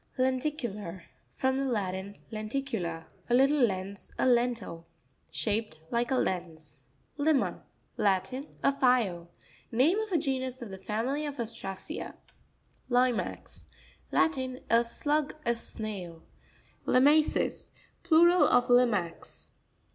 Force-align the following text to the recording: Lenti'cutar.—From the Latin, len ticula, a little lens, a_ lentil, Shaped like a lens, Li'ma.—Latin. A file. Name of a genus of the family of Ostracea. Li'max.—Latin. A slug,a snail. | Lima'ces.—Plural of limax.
Lenti'cutar.—From 0.17 1.59
the 1.59 1.65
Latin, 1.67 2.17
len 2.31 2.49
ticula, 2.49 3.05
a 3.29 3.35
little 3.35 3.59
lens, 3.63 4.11
a_ 4.17 4.23
lentil, 4.27 4.87
Shaped 5.29 5.77
like 5.91 6.09
a 6.09 6.15
lens, 6.15 6.79
Li'ma.—Latin. 7.19 8.47
A 8.63 8.73
file. 8.79 9.29
Name 9.71 9.99
of 9.99 10.11
a 10.11 10.17
genus 10.17 10.59
of 10.63 10.69
the 10.69 10.79
family 10.79 11.23
of 11.27 11.39
Ostracea. 11.39 12.15
Li'max.—Latin. 12.89 14.61
A 14.71 14.83
slug,a 14.83 15.53
snail. 15.53 16.23
| 16.55 16.85
Lima'ces.—Plural 16.87 18.43
of 18.45 18.71
limax. 18.71 19.51